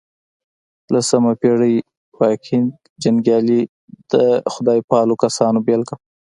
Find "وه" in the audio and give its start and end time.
5.97-6.03